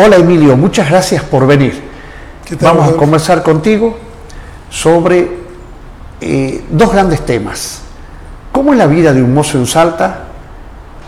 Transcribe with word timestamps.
Hola 0.00 0.14
Emilio, 0.14 0.56
muchas 0.56 0.88
gracias 0.90 1.24
por 1.24 1.44
venir. 1.44 1.82
Vamos 2.60 2.88
a 2.88 2.92
conversar 2.96 3.42
contigo 3.42 3.98
sobre 4.70 5.28
eh, 6.20 6.64
dos 6.70 6.92
grandes 6.92 7.26
temas. 7.26 7.80
¿Cómo 8.52 8.72
es 8.72 8.78
la 8.78 8.86
vida 8.86 9.12
de 9.12 9.20
un 9.20 9.34
mozo 9.34 9.58
en 9.58 9.66
Salta 9.66 10.26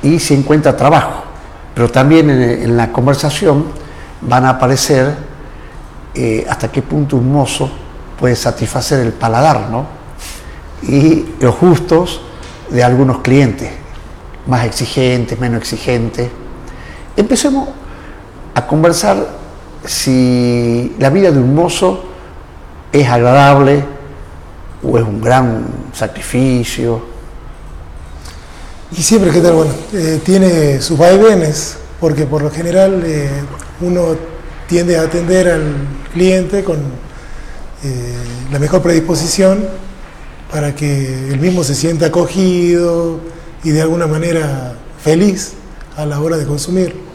y 0.03 0.19
si 0.19 0.35
encuentra 0.35 0.77
trabajo? 0.77 1.23
Pero 1.73 1.89
también 1.89 2.31
en, 2.31 2.77
la 2.77 2.91
conversación 2.91 3.67
van 4.23 4.45
a 4.45 4.51
aparecer 4.51 5.15
eh, 6.13 6.45
hasta 6.51 6.67
qué 6.67 6.83
punto 6.83 7.17
un 7.17 7.31
mozo 7.31 7.71
puede 8.19 8.35
satisfacer 8.35 9.07
el 9.07 9.13
paladar, 9.13 9.71
¿no? 9.71 9.87
Y 10.83 11.37
los 11.39 11.61
gustos 11.61 12.23
de 12.69 12.83
algunos 12.83 13.19
clientes, 13.19 13.71
más 14.49 14.65
exigentes, 14.65 15.39
menos 15.39 15.61
exigentes. 15.61 16.29
Empecemos 17.17 17.69
a 18.55 18.67
conversar 18.67 19.29
si 19.85 20.95
la 20.99 21.11
vida 21.11 21.31
de 21.31 21.39
un 21.39 21.55
mozo 21.55 22.05
es 22.93 23.09
agradable 23.09 23.85
o 24.83 24.99
es 24.99 25.05
un 25.05 25.21
gran 25.21 25.67
sacrificio. 25.93 27.03
Y 28.97 29.03
siempre, 29.03 29.31
¿qué 29.31 29.41
tal? 29.41 29.55
Bueno, 29.55 29.73
eh, 29.93 30.21
tiene 30.25 30.81
sus 30.81 30.99
vaivenes, 30.99 31.77
porque 32.01 32.27
por 32.27 32.43
lo 32.43 32.51
general 32.51 33.03
eh, 33.05 33.31
uno 33.81 34.17
tiende 34.69 34.99
a 34.99 35.03
atender 35.03 35.49
al 35.49 35.75
cliente 36.13 36.65
con 36.65 36.79
eh, 37.85 38.15
la 38.51 38.59
mejor 38.59 38.83
predisposición 38.83 39.65
para 40.51 40.75
que 40.75 41.29
el 41.29 41.39
mismo 41.39 41.63
se 41.63 41.75
sienta 41.75 42.07
acogido 42.07 43.21
y 43.63 43.71
de 43.71 43.83
alguna 43.83 44.07
manera 44.07 44.75
feliz 45.03 45.53
a 45.97 46.05
la 46.05 46.21
hora 46.21 46.37
de 46.37 46.47
consumir. 46.47 47.10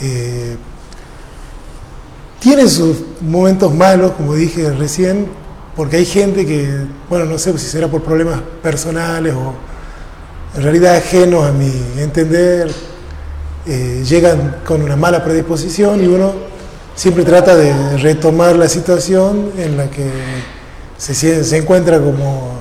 Eh, 0.00 0.56
tiene 2.40 2.68
sus 2.68 2.96
momentos 3.20 3.74
malos, 3.74 4.12
como 4.12 4.34
dije 4.34 4.70
recién, 4.70 5.26
porque 5.74 5.96
hay 5.96 6.06
gente 6.06 6.46
que, 6.46 6.86
bueno, 7.08 7.24
no 7.24 7.38
sé 7.38 7.56
si 7.58 7.66
será 7.66 7.88
por 7.88 8.02
problemas 8.02 8.40
personales 8.62 9.34
o 9.34 9.54
en 10.56 10.62
realidad 10.62 10.96
ajenos 10.96 11.44
a 11.44 11.52
mi 11.52 11.70
entender, 11.98 12.70
eh, 13.66 14.02
llegan 14.08 14.56
con 14.64 14.82
una 14.82 14.96
mala 14.96 15.22
predisposición 15.22 16.02
y 16.02 16.06
uno 16.06 16.32
siempre 16.94 17.24
trata 17.24 17.54
de 17.54 17.98
retomar 17.98 18.56
la 18.56 18.68
situación 18.68 19.52
en 19.56 19.76
la 19.76 19.90
que 19.90 20.10
se, 20.96 21.14
se 21.44 21.56
encuentra 21.56 22.00
como 22.00 22.58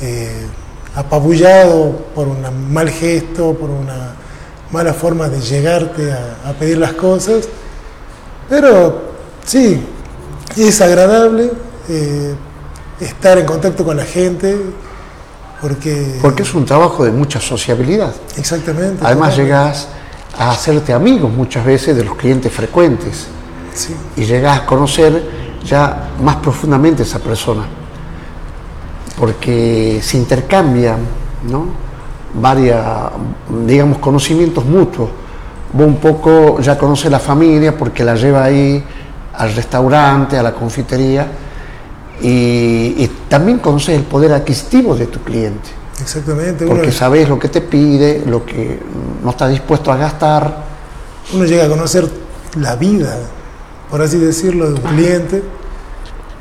eh, 0.00 0.46
apabullado 0.94 1.92
por 2.14 2.28
un 2.28 2.72
mal 2.72 2.90
gesto, 2.90 3.54
por 3.54 3.70
una 3.70 4.03
mala 4.74 4.92
forma 4.92 5.28
de 5.28 5.40
llegarte 5.40 6.12
a, 6.12 6.52
pedir 6.58 6.78
las 6.78 6.94
cosas, 6.94 7.48
pero 8.48 9.02
sí, 9.44 9.80
es 10.56 10.80
agradable 10.80 11.52
eh, 11.88 12.34
estar 12.98 13.38
en 13.38 13.46
contacto 13.46 13.84
con 13.84 13.96
la 13.96 14.04
gente, 14.04 14.58
porque... 15.60 16.18
Porque 16.20 16.42
es 16.42 16.52
un 16.54 16.64
trabajo 16.64 17.04
de 17.04 17.12
mucha 17.12 17.40
sociabilidad. 17.40 18.12
Exactamente. 18.36 19.00
Además 19.06 19.36
llegas 19.36 19.86
a 20.36 20.50
hacerte 20.50 20.92
amigos 20.92 21.30
muchas 21.32 21.64
veces 21.64 21.96
de 21.96 22.04
los 22.04 22.16
clientes 22.16 22.52
frecuentes. 22.52 23.28
Sí. 23.74 23.94
Y 24.16 24.24
llegas 24.24 24.62
a 24.62 24.66
conocer 24.66 25.22
ya 25.64 26.10
más 26.20 26.36
profundamente 26.36 27.04
a 27.04 27.06
esa 27.06 27.20
persona. 27.20 27.62
Porque 29.20 30.00
se 30.02 30.16
intercambian, 30.16 30.98
¿no? 31.48 31.83
Varios, 32.34 32.80
digamos, 33.66 33.98
conocimientos 33.98 34.64
mutuos. 34.64 35.10
Vos 35.72 35.86
un 35.86 35.96
poco 35.96 36.60
ya 36.60 36.78
conoces 36.78 37.10
la 37.10 37.18
familia 37.18 37.76
porque 37.76 38.04
la 38.04 38.14
lleva 38.14 38.44
ahí 38.44 38.82
al 39.34 39.54
restaurante, 39.54 40.38
a 40.38 40.42
la 40.42 40.52
confitería, 40.54 41.26
y, 42.20 43.10
también 43.28 43.58
conoces 43.58 43.96
el 43.96 44.04
poder 44.04 44.32
adquisitivo 44.32 44.94
de 44.94 45.06
tu 45.06 45.20
cliente. 45.20 45.70
Exactamente. 46.00 46.66
Porque 46.66 46.92
sabes 46.92 47.28
lo 47.28 47.38
que 47.38 47.48
te 47.48 47.60
pide, 47.60 48.22
lo 48.26 48.44
que 48.44 48.78
no 49.22 49.30
está 49.30 49.48
dispuesto 49.48 49.90
a 49.90 49.96
gastar. 49.96 50.64
Uno 51.32 51.44
llega 51.44 51.64
a 51.64 51.68
conocer 51.68 52.08
la 52.60 52.76
vida, 52.76 53.18
por 53.90 54.00
así 54.02 54.18
decirlo, 54.18 54.70
de 54.70 54.74
un 54.74 54.80
cliente, 54.80 55.42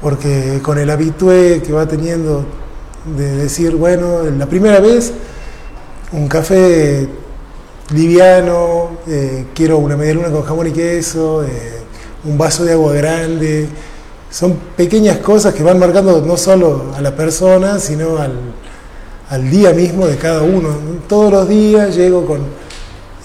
porque 0.01 0.59
con 0.61 0.77
el 0.77 0.89
habitué 0.89 1.61
que 1.65 1.73
va 1.73 1.87
teniendo 1.87 2.45
de 3.17 3.35
decir, 3.35 3.75
bueno, 3.75 4.23
la 4.37 4.45
primera 4.45 4.79
vez 4.79 5.13
un 6.13 6.27
café 6.27 7.07
liviano, 7.91 8.91
eh, 9.07 9.47
quiero 9.53 9.79
una 9.79 9.97
media 9.97 10.13
luna 10.13 10.29
con 10.29 10.43
jamón 10.43 10.67
y 10.67 10.71
queso, 10.71 11.43
eh, 11.43 11.79
un 12.23 12.37
vaso 12.37 12.63
de 12.63 12.73
agua 12.73 12.93
grande. 12.93 13.67
Son 14.29 14.57
pequeñas 14.75 15.17
cosas 15.17 15.53
que 15.53 15.63
van 15.63 15.77
marcando 15.79 16.21
no 16.21 16.37
solo 16.37 16.93
a 16.95 17.01
la 17.01 17.15
persona, 17.15 17.79
sino 17.79 18.17
al, 18.17 18.53
día 19.49 19.73
mismo 19.73 20.05
de 20.05 20.15
cada 20.17 20.43
uno. 20.43 20.69
Todos 21.07 21.31
los 21.31 21.49
días 21.49 21.95
llego 21.95 22.25
con 22.25 22.41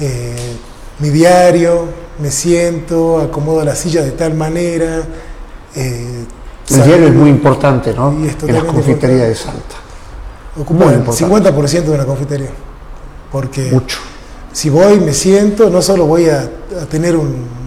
eh, 0.01 0.37
mi 1.01 1.11
diario, 1.11 1.85
me 2.19 2.31
siento, 2.31 3.21
acomodo 3.21 3.63
la 3.65 3.75
silla 3.75 4.03
de 4.03 4.13
tal 4.13 4.35
manera. 4.35 5.03
el 5.75 6.27
diario 6.67 7.09
es 7.09 7.15
muy 7.15 7.29
importante, 7.29 7.93
¿no? 7.93 8.11
en 8.11 8.55
la 8.55 8.65
confitería 8.65 9.25
de 9.25 9.35
Salta. 9.35 9.77
Ocupa 10.59 10.93
el 10.93 11.05
50% 11.05 11.83
de 11.83 11.91
una 11.91 12.07
confitería. 12.07 12.51
Porque 13.31 13.79
si 14.53 14.71
voy, 14.71 15.01
me 15.01 15.13
siento, 15.13 15.71
no 15.71 15.83
solo 15.83 16.07
voy 16.07 16.29
a, 16.29 16.49
tener 16.91 17.17
un, 17.17 17.59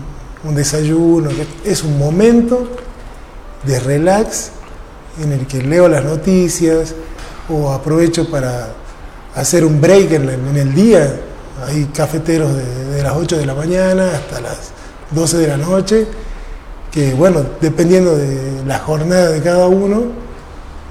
desayuno, 0.56 1.30
es 1.64 1.84
un 1.84 2.00
momento 2.00 2.68
de 3.64 3.80
relax 3.80 4.50
en 5.22 5.32
el 5.34 5.46
que 5.46 5.62
leo 5.62 5.88
las 5.88 6.04
noticias 6.04 6.96
o 7.48 7.72
aprovecho 7.72 8.30
para 8.30 8.70
hacer 9.36 9.64
un 9.64 9.80
break 9.80 10.14
en, 10.14 10.58
el 10.58 10.74
día. 10.74 11.20
Hay 11.68 11.86
cafeteros 11.94 12.56
de, 12.56 12.86
de, 12.86 13.04
las 13.04 13.14
8 13.16 13.38
de 13.38 13.46
la 13.46 13.54
mañana 13.54 14.12
hasta 14.16 14.42
las 14.42 14.72
12 15.12 15.38
de 15.38 15.48
la 15.48 15.58
noche, 15.58 16.08
que 16.92 17.14
bueno, 17.14 17.46
dependiendo 17.60 18.16
de 18.18 18.64
la 18.66 18.80
jornada 18.80 19.30
de 19.30 19.42
cada 19.42 19.68
uno, 19.68 20.06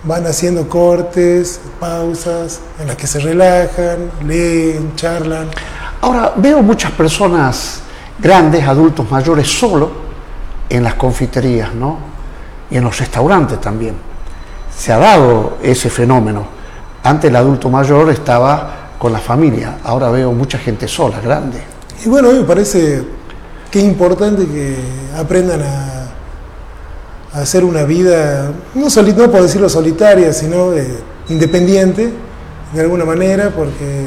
van 0.04 0.26
haciendo 0.26 0.68
cortes, 0.68 1.60
pausas, 1.78 2.60
en 2.78 2.86
las 2.86 2.96
que 2.96 3.06
se 3.06 3.20
relajan, 3.20 4.10
leen, 4.26 4.94
charlan. 4.96 5.48
Ahora, 6.00 6.32
veo 6.36 6.62
muchas 6.62 6.92
personas 6.92 7.82
grandes, 8.18 8.64
adultos 8.66 9.10
mayores, 9.10 9.48
solo 9.48 9.90
en 10.68 10.84
las 10.84 10.94
confiterías, 10.94 11.74
¿no? 11.74 11.98
Y 12.70 12.76
en 12.76 12.84
los 12.84 12.98
restaurantes 12.98 13.60
también. 13.60 13.94
Se 14.76 14.92
ha 14.92 14.98
dado 14.98 15.58
ese 15.62 15.90
fenómeno. 15.90 16.46
Antes 17.02 17.30
el 17.30 17.36
adulto 17.36 17.68
mayor 17.68 18.10
estaba 18.10 18.76
con 18.98 19.12
la 19.12 19.18
familia, 19.18 19.78
ahora 19.82 20.10
veo 20.10 20.32
mucha 20.32 20.58
gente 20.58 20.86
sola, 20.86 21.20
grande. 21.20 21.58
Y 22.04 22.08
bueno, 22.08 22.28
a 22.28 22.32
mí 22.32 22.38
me 22.40 22.44
parece 22.44 23.02
que 23.70 23.78
es 23.78 23.84
importante 23.84 24.46
que 24.46 24.76
aprendan 25.16 25.62
a 25.62 25.99
hacer 27.32 27.64
una 27.64 27.84
vida, 27.84 28.52
no, 28.74 28.86
no 28.86 29.30
por 29.30 29.42
decirlo 29.42 29.68
solitaria, 29.68 30.32
sino 30.32 30.72
eh, 30.74 30.86
independiente, 31.28 32.10
de 32.72 32.80
alguna 32.80 33.04
manera, 33.04 33.50
porque 33.50 34.06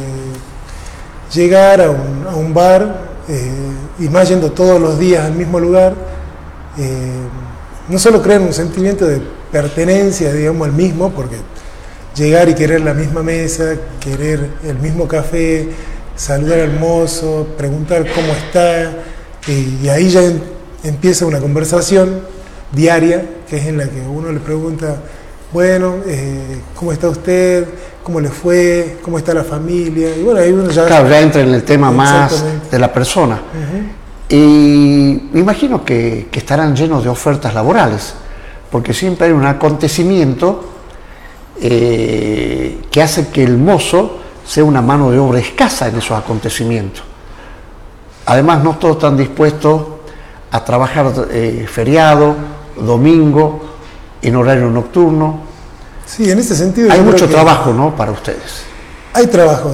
llegar 1.34 1.82
a 1.82 1.90
un, 1.90 2.54
bar, 2.54 3.14
eh, 3.28 3.52
y 4.00 4.10
más 4.10 4.30
yendo 4.30 4.52
todos 4.52 4.80
los 4.80 5.00
días 5.00 5.26
al 5.26 5.34
mismo 5.34 5.60
lugar, 5.60 5.96
eh, 6.78 7.12
no 7.90 8.00
solo 8.00 8.22
crean 8.22 8.44
un 8.44 8.54
sentimiento 8.54 9.06
de 9.06 9.22
pertenencia, 9.52 10.32
digamos, 10.34 10.68
al 10.68 10.74
mismo, 10.74 11.12
porque 11.12 11.38
llegar 12.16 12.50
y 12.50 12.56
querer 12.56 12.82
la 12.82 12.94
misma 12.94 13.24
mesa, 13.24 13.76
querer 14.00 14.50
el 14.66 14.80
mismo 14.80 15.08
café, 15.08 15.70
saludar 16.16 16.60
al 16.60 16.80
mozo, 16.80 17.48
preguntar 17.58 18.06
cómo 18.14 18.34
está, 18.34 18.94
y 19.48 19.90
ahí 19.90 20.10
ya 20.10 20.22
empieza 20.84 21.26
una 21.26 21.40
conversación 21.40 22.22
diaria, 22.74 23.24
que 23.48 23.58
es 23.58 23.66
en 23.68 23.78
la 23.78 23.88
que 23.88 24.02
uno 24.02 24.32
le 24.32 24.40
pregunta, 24.40 24.98
bueno, 25.54 25.98
eh, 26.08 26.60
¿cómo 26.76 26.92
está 26.92 27.10
usted? 27.10 27.68
¿Cómo 28.02 28.20
le 28.20 28.30
fue? 28.30 28.98
¿Cómo 29.04 29.20
está 29.20 29.34
la 29.34 29.44
familia? 29.44 30.16
Y 30.18 30.24
bueno, 30.24 30.40
ahí 30.40 30.52
uno 30.52 30.70
ya... 30.72 30.86
Claro, 30.88 31.08
ya 31.08 31.22
entra 31.22 31.42
en 31.42 31.54
el 31.54 31.64
tema 31.64 31.92
más 31.92 32.44
de 32.72 32.80
la 32.80 32.92
persona. 32.92 33.40
Y 34.28 35.30
me 35.32 35.40
imagino 35.40 35.86
que, 35.86 36.28
estarán 36.32 36.76
llenos 36.76 37.04
de 37.04 37.10
ofertas 37.10 37.54
laborales, 37.54 38.16
porque 38.72 38.94
siempre 38.94 39.28
hay 39.28 39.34
un 39.34 39.46
acontecimiento 39.46 40.66
eh, 41.62 42.82
que 42.90 43.02
hace 43.04 43.28
que 43.28 43.44
el 43.44 43.58
mozo 43.58 44.20
sea 44.46 44.64
una 44.64 44.82
mano 44.82 45.12
de 45.12 45.20
obra 45.20 45.40
escasa 45.40 45.88
en 45.88 45.98
esos 45.98 46.18
acontecimientos. 46.18 47.04
Además, 48.26 48.64
no 48.64 48.78
todos 48.78 48.96
están 48.96 49.16
dispuestos 49.16 49.84
a 50.50 50.66
trabajar 50.66 51.12
eh, 51.30 51.68
feriado 51.70 52.36
domingo, 52.78 53.62
en 54.22 54.36
horario 54.36 54.70
nocturno. 54.70 55.42
Sí, 56.06 56.30
en 56.30 56.40
ese 56.40 56.56
sentido. 56.56 56.92
Hay 56.92 57.02
mucho 57.02 57.28
trabajo, 57.28 57.74
¿no? 57.74 57.96
Para 57.96 58.12
ustedes. 58.12 58.64
Hay 59.14 59.28
trabajo, 59.28 59.72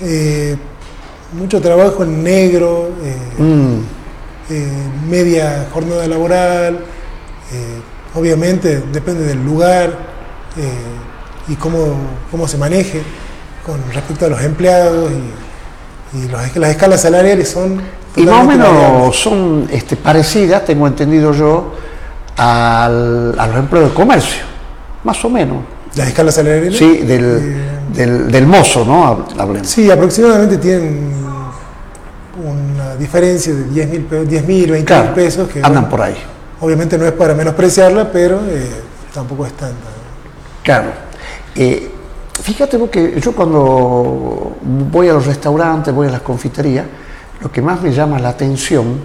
eh, 0.00 0.56
mucho 1.32 1.60
trabajo 1.60 2.02
en 2.02 2.22
negro, 2.22 2.90
eh, 3.02 3.42
mm. 3.42 5.10
media 5.10 5.68
jornada 5.72 6.06
laboral, 6.08 6.80
obviamente 8.14 8.82
depende 8.92 9.24
del 9.24 9.44
lugar 9.44 9.90
y 11.48 11.54
cómo, 11.56 11.94
cómo 12.30 12.48
se 12.48 12.56
maneje 12.56 13.02
con 13.64 13.80
respecto 13.92 14.26
a 14.26 14.28
los 14.28 14.42
empleados 14.42 15.10
y, 15.12 16.28
las 16.28 16.70
escalas 16.70 17.02
salariales 17.02 17.48
son... 17.48 17.80
Y 18.16 18.22
más 18.22 18.44
o 18.44 18.48
menos 18.48 19.16
son 19.16 19.68
este, 19.70 19.94
parecidas, 19.94 20.64
tengo 20.64 20.88
entendido 20.88 21.32
yo, 21.32 21.72
al, 22.36 23.34
a 23.38 23.46
los 23.46 23.56
empleos 23.56 23.90
de 23.90 23.94
comercio, 23.94 24.42
más 25.04 25.24
o 25.24 25.30
menos. 25.30 25.58
¿Las 25.94 26.08
escalas 26.08 26.34
salariales? 26.34 26.78
Sí, 26.78 26.98
del, 26.98 27.58
eh, 27.96 28.06
del, 28.30 28.46
mozo, 28.46 28.84
¿no? 28.84 29.26
Hablemos. 29.36 29.66
Sí, 29.68 29.90
aproximadamente 29.90 30.58
tienen 30.58 31.12
una 32.44 32.96
diferencia 32.96 33.52
de 33.54 33.64
10 33.64 33.88
mil, 33.90 34.28
10 34.28 34.46
mil 34.46 34.70
20 34.70 35.02
mil 35.02 35.10
pesos. 35.10 35.48
Que, 35.48 35.60
andan 35.62 35.88
por 35.88 36.02
ahí. 36.02 36.16
Obviamente 36.60 36.96
no 36.96 37.06
es 37.06 37.12
para 37.12 37.34
menospreciarla, 37.34 38.12
pero 38.12 38.40
eh, 38.48 38.70
tampoco 39.12 39.46
es 39.46 39.52
tanta. 39.52 39.88
Claro. 40.62 40.90
Eh, 41.56 41.90
Fíjate 42.42 42.78
que 42.90 43.20
yo 43.20 43.32
cuando 43.32 44.56
voy 44.62 45.08
a 45.08 45.12
los 45.12 45.26
restaurantes, 45.26 45.92
voy 45.92 46.08
a 46.08 46.10
las 46.10 46.22
confiterías, 46.22 46.86
lo 47.40 47.52
que 47.52 47.60
más 47.60 47.82
me 47.82 47.92
llama 47.92 48.18
la 48.18 48.30
atención 48.30 48.98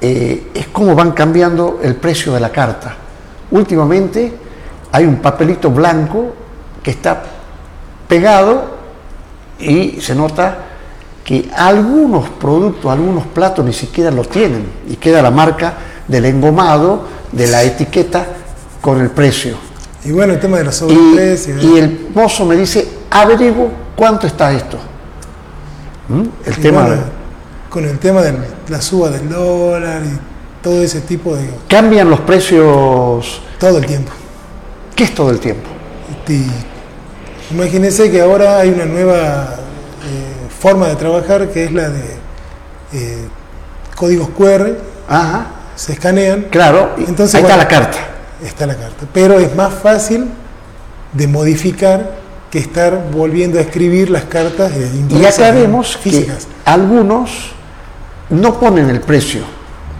eh, 0.00 0.50
es 0.54 0.68
cómo 0.68 0.94
van 0.94 1.12
cambiando 1.12 1.80
el 1.82 1.94
precio 1.96 2.32
de 2.32 2.40
la 2.40 2.50
carta. 2.50 2.94
Últimamente 3.50 4.32
hay 4.92 5.04
un 5.04 5.16
papelito 5.16 5.70
blanco 5.70 6.34
que 6.82 6.92
está 6.92 7.22
pegado 8.08 8.78
y 9.58 10.00
se 10.00 10.14
nota 10.14 10.58
que 11.22 11.50
algunos 11.54 12.30
productos, 12.30 12.90
algunos 12.90 13.26
platos 13.26 13.64
ni 13.64 13.72
siquiera 13.72 14.10
lo 14.10 14.24
tienen 14.24 14.66
y 14.88 14.96
queda 14.96 15.22
la 15.22 15.30
marca 15.30 15.74
del 16.08 16.24
engomado, 16.24 17.04
de 17.30 17.46
la 17.46 17.62
etiqueta 17.62 18.26
con 18.80 19.00
el 19.00 19.10
precio. 19.10 19.56
Y 20.04 20.12
bueno, 20.12 20.32
el 20.32 20.40
tema 20.40 20.56
de 20.56 20.64
los 20.64 20.76
sobreprecios. 20.76 21.62
Y, 21.62 21.78
el 21.78 22.08
mozo 22.14 22.46
me 22.46 22.56
dice, 22.56 22.88
averiguo 23.10 23.70
cuánto 23.94 24.26
está 24.26 24.50
esto. 24.52 24.78
¿Mm? 26.08 26.22
El 26.46 26.56
tema 26.56 26.88
Con 27.70 27.86
el 27.86 27.98
tema 27.98 28.20
de 28.20 28.34
la 28.68 28.82
suba 28.82 29.08
del 29.08 29.28
dólar 29.28 30.02
y 30.04 30.62
todo 30.62 30.82
ese 30.82 31.00
tipo 31.00 31.34
de... 31.34 31.48
¿Cambian 31.68 32.10
los 32.10 32.20
precios? 32.20 33.40
Todo 33.58 33.78
el 33.78 33.86
tiempo. 33.86 34.12
¿Qué 34.94 35.04
es 35.04 35.14
todo 35.14 35.30
el 35.30 35.40
tiempo? 35.40 35.68
imagínense 37.50 38.08
que 38.08 38.20
ahora 38.20 38.58
hay 38.58 38.70
una 38.70 38.84
nueva 38.84 39.54
eh, 40.04 40.48
forma 40.60 40.86
de 40.86 40.94
trabajar 40.94 41.48
que 41.48 41.64
es 41.64 41.72
la 41.72 41.88
de 41.88 42.04
eh, 42.92 43.28
códigos 43.96 44.28
QR. 44.30 44.76
Ajá. 45.08 45.46
Se 45.74 45.94
escanean. 45.94 46.42
Claro, 46.50 46.94
Entonces, 46.98 47.36
ahí 47.36 47.42
está 47.42 47.56
la 47.56 47.66
carta 47.66 48.10
está 48.46 48.66
la 48.66 48.74
carta. 48.74 49.06
Pero 49.12 49.38
es 49.38 49.54
más 49.54 49.72
fácil 49.74 50.26
de 51.12 51.26
modificar 51.26 52.18
que 52.50 52.58
estar 52.58 53.10
volviendo 53.12 53.58
a 53.58 53.62
escribir 53.62 54.10
las 54.10 54.24
cartas 54.24 54.72
y 54.76 55.20
ya 55.20 55.30
sabemos 55.32 55.96
físicas. 55.96 56.46
Que 56.46 56.70
algunos 56.70 57.52
no 58.30 58.58
ponen 58.58 58.88
el 58.90 59.00
precio. 59.00 59.42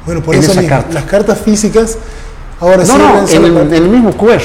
Bueno, 0.06 0.22
por 0.22 0.34
eso 0.34 0.52
las 0.54 1.04
cartas 1.04 1.38
físicas 1.40 1.98
ahora 2.58 2.84
no, 2.84 2.98
no, 2.98 3.28
en, 3.28 3.74
el 3.74 3.88
mismo 3.88 4.12
QR. 4.12 4.40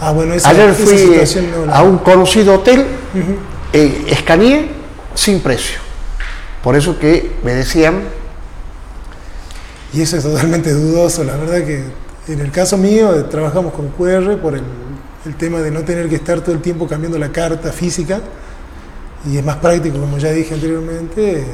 Ah, 0.00 0.12
bueno, 0.12 0.34
Ayer 0.44 0.74
fui 0.74 1.20
a 1.70 1.82
un 1.82 1.98
conocido 1.98 2.54
hotel, 2.54 2.86
eh, 3.72 4.04
escaneé 4.08 4.70
sin 5.14 5.40
precio. 5.40 5.78
Por 6.62 6.76
eso 6.76 6.98
que 6.98 7.36
me 7.42 7.54
decían... 7.54 8.02
Y 9.92 10.02
eso 10.02 10.18
es 10.18 10.22
totalmente 10.22 10.72
dudoso, 10.72 11.24
la 11.24 11.36
verdad 11.36 11.64
que 11.64 11.84
en 12.28 12.40
el 12.40 12.50
caso 12.50 12.76
mío, 12.76 13.18
eh, 13.18 13.22
trabajamos 13.24 13.72
con 13.72 13.88
QR 13.88 14.36
por 14.38 14.54
el, 14.54 14.62
tema 15.38 15.60
de 15.60 15.70
no 15.70 15.82
tener 15.82 16.08
que 16.08 16.16
estar 16.16 16.40
todo 16.40 16.54
el 16.54 16.62
tiempo 16.62 16.86
cambiando 16.86 17.18
la 17.18 17.30
carta 17.30 17.70
física 17.70 18.20
y 19.30 19.36
es 19.36 19.44
más 19.44 19.56
práctico, 19.56 19.98
como 19.98 20.16
ya 20.16 20.30
dije 20.32 20.54
anteriormente, 20.54 21.40
eh, 21.40 21.44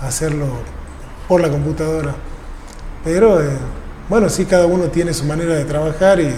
hacerlo 0.00 0.46
por 1.28 1.40
la 1.40 1.48
computadora. 1.48 2.14
Pero 3.04 3.42
eh, 3.42 3.56
bueno, 4.08 4.28
sí, 4.28 4.44
cada 4.44 4.66
uno 4.66 4.84
tiene 4.84 5.14
su 5.14 5.24
manera 5.24 5.54
de 5.54 5.64
trabajar 5.64 6.20
y 6.20 6.34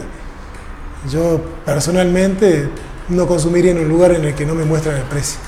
yo 1.10 1.40
personalmente 1.64 2.68
no 3.08 3.26
consumiría 3.26 3.72
en 3.72 3.78
un 3.78 3.88
lugar 3.88 4.12
en 4.12 4.24
el 4.24 4.34
que 4.34 4.44
no 4.44 4.54
me 4.54 4.64
muestran 4.64 4.96
el 4.96 5.02
precio. 5.02 5.38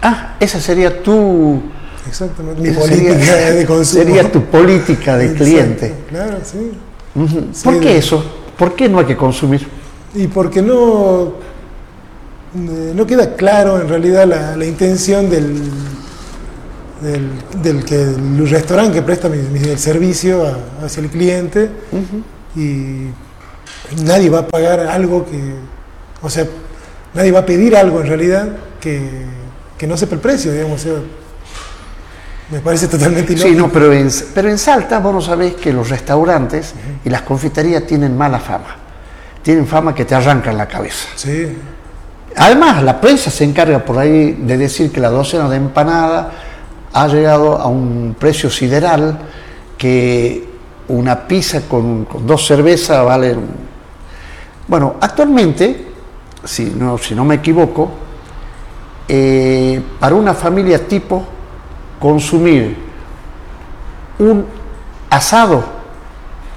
Ah, 0.00 0.36
esa 0.40 0.60
sería 0.60 1.02
tu 1.02 1.62
Exactamente, 2.08 2.62
mi 2.62 2.70
política 2.70 3.36
de 3.36 3.66
consumo. 3.66 4.04
Sería 4.04 4.30
tu 4.30 4.44
política 4.44 5.16
de 5.16 5.34
cliente. 5.34 5.94
Claro, 6.08 6.38
sí. 6.42 6.72
¿Por 7.64 7.80
qué 7.80 7.98
eso? 7.98 8.24
¿Por 8.56 8.74
qué 8.74 8.88
no 8.88 9.00
hay 9.00 9.06
que 9.06 9.16
consumir? 9.16 9.66
Y 10.14 10.26
porque 10.26 10.62
no, 10.62 11.34
eh, 12.54 12.92
no 12.94 13.06
queda 13.06 13.34
claro 13.36 13.80
en 13.80 13.88
realidad 13.88 14.26
la, 14.56 14.64
intención 14.64 15.28
del, 15.30 15.60
del, 17.00 17.84
que 17.84 18.02
el 18.02 18.48
restaurante 18.48 18.94
que 18.94 19.02
presta 19.02 19.28
el 19.28 19.78
servicio 19.78 20.56
hacia 20.84 21.02
el 21.02 21.08
cliente 21.08 21.70
y 22.56 23.06
nadie 24.04 24.30
va 24.30 24.40
a 24.40 24.46
pagar 24.46 24.80
algo 24.80 25.24
que, 25.24 25.54
o 26.22 26.30
sea, 26.30 26.46
nadie 27.14 27.32
va 27.32 27.40
a 27.40 27.46
pedir 27.46 27.76
algo 27.76 28.00
en 28.00 28.06
realidad 28.06 28.48
que, 28.80 29.02
que 29.76 29.86
no 29.86 29.96
sepa 29.96 30.14
el 30.14 30.20
precio, 30.20 30.52
digamos. 30.52 30.86
Me 32.50 32.58
parece 32.60 32.88
totalmente 32.88 33.32
ilógico. 33.32 33.54
Sí, 33.54 33.56
no, 33.56 33.70
pero 33.70 33.92
en, 33.92 34.08
pero 34.34 34.50
en 34.50 34.58
Salta 34.58 34.98
vos 34.98 35.14
no 35.14 35.20
sabés 35.20 35.54
que 35.54 35.72
los 35.72 35.88
restaurantes 35.88 36.74
y 37.04 37.08
las 37.08 37.22
confiterías 37.22 37.86
tienen 37.86 38.16
mala 38.16 38.40
fama. 38.40 38.76
Tienen 39.42 39.66
fama 39.66 39.94
que 39.94 40.04
te 40.04 40.14
arrancan 40.14 40.56
la 40.56 40.66
cabeza. 40.66 41.08
Sí. 41.14 41.56
Además, 42.36 42.82
la 42.82 43.00
prensa 43.00 43.30
se 43.30 43.44
encarga 43.44 43.84
por 43.84 43.98
ahí 43.98 44.32
de 44.32 44.58
decir 44.58 44.90
que 44.90 45.00
la 45.00 45.10
docena 45.10 45.48
de 45.48 45.56
empanada 45.56 46.32
ha 46.92 47.06
llegado 47.08 47.56
a 47.58 47.66
un 47.66 48.16
precio 48.18 48.50
sideral, 48.50 49.18
que 49.78 50.48
una 50.88 51.26
pizza 51.26 51.62
con, 51.62 52.06
dos 52.26 52.46
cervezas 52.46 53.04
vale... 53.04 53.36
Bueno, 54.66 54.96
actualmente, 55.00 55.86
si 56.44 56.66
no, 56.76 56.98
si 56.98 57.14
no 57.14 57.24
me 57.24 57.36
equivoco, 57.36 57.90
eh, 59.08 59.80
para 59.98 60.14
una 60.14 60.34
familia 60.34 60.86
tipo 60.86 61.24
consumir 61.98 62.76
un 64.18 64.46
asado, 65.08 65.64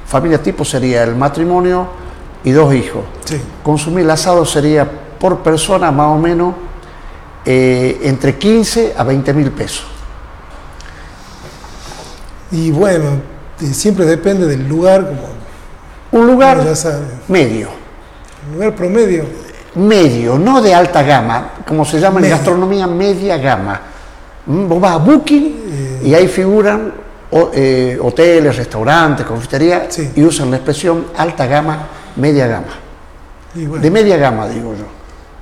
familia 0.06 0.42
tipo 0.42 0.64
sería 0.64 1.04
el 1.04 1.16
matrimonio 1.16 1.88
y 2.44 2.52
dos 2.52 2.74
hijos. 2.74 3.04
Consumir 3.64 4.04
el 4.04 4.12
asado 4.12 4.46
sería 4.46 4.88
por 5.20 5.40
persona 5.40 5.92
más 5.92 6.08
o 6.08 6.18
menos 6.18 6.54
eh, 7.46 8.00
entre 8.04 8.38
15 8.38 8.94
a 8.98 9.04
20 9.04 9.34
mil 9.34 9.52
pesos. 9.52 9.93
Y 12.54 12.72
bueno, 12.72 13.22
eh, 13.62 13.74
siempre 13.74 14.06
depende 14.06 14.48
del 14.48 14.68
lugar. 14.68 15.12
un 16.12 16.28
lugar 16.28 16.64
medio. 17.28 17.68
Un 18.48 18.54
lugar 18.54 18.76
promedio. 18.76 19.26
Medio, 19.76 20.38
no 20.38 20.62
de 20.62 20.74
alta 20.74 21.04
gama, 21.04 21.50
como 21.68 21.84
se 21.84 22.00
llama 22.00 22.20
en 22.22 22.30
gastronomía 22.30 22.86
media 22.86 23.38
gama 23.38 23.82
Mm, 24.46 24.68
vos 24.68 24.82
vas 24.82 24.94
a 24.94 24.98
Booking 24.98 26.02
y 26.04 26.14
ahí 26.14 26.28
figuran 26.28 26.94
eh, 27.54 27.98
hoteles, 28.02 28.58
restaurantes, 28.58 29.26
confiterías 29.26 30.00
y 30.16 30.24
usan 30.24 30.52
la 30.52 30.58
expresión 30.58 31.06
alta 31.16 31.46
gama, 31.48 31.88
media 32.18 32.48
gama. 32.48 33.80
De 33.80 33.92
media 33.92 34.18
gama, 34.18 34.48
digo 34.50 34.74
yo, 34.74 34.86